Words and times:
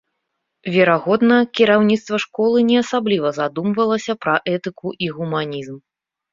Верагодна, 0.75 1.37
кіраўніцтва 1.59 2.21
школы 2.25 2.65
не 2.71 2.77
асабліва 2.83 3.29
задумвалася 3.39 4.13
пра 4.27 4.35
этыку 4.57 4.87
і 5.07 5.15
гуманізм. 5.23 5.77